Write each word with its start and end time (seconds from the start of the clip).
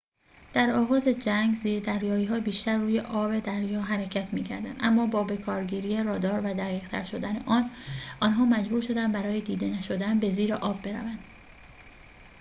در 0.53 0.71
آغاز 0.71 1.07
جنگ 1.07 1.55
زیردریایی‌ها 1.55 2.39
بیشتر 2.39 2.77
روی 2.77 2.99
آب 2.99 3.39
دریا 3.39 3.81
حرکت 3.81 4.33
می‌کردند 4.33 4.77
اما 4.79 5.07
با 5.07 5.23
بکارگیری 5.23 6.03
رادار 6.03 6.39
و 6.41 6.53
دقیق‌تر 6.53 7.03
شدن 7.03 7.43
آن 7.45 7.69
آنها 8.21 8.45
محبور 8.45 8.81
شدند 8.81 9.11
برای 9.13 9.41
دیده 9.41 9.69
نشدن 9.69 10.19
به 10.19 10.29
زیر 10.29 10.53
آب 10.53 10.81
بروند 10.81 11.19